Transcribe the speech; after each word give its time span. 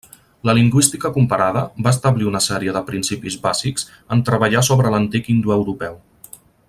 La 0.49 0.53
lingüística 0.59 1.11
comparada 1.17 1.61
va 1.87 1.93
establir 1.95 2.29
una 2.31 2.41
sèrie 2.45 2.73
de 2.77 2.83
principis 2.87 3.37
bàsics 3.45 3.85
en 4.17 4.25
treballar 4.31 4.65
sobre 4.71 4.95
l'antic 4.97 5.31
indoeuropeu. 5.35 6.01